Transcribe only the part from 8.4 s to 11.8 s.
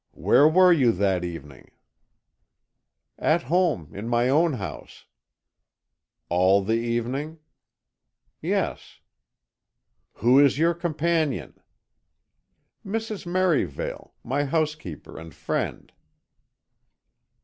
"Yes." "Who is your companion?"